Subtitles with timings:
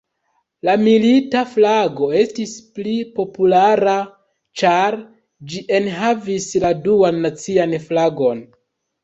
[0.67, 3.93] La Milita Flago estis pli populara,
[4.63, 4.99] ĉar
[5.53, 8.45] ĝi enhavis la Duan Nacian Flagon.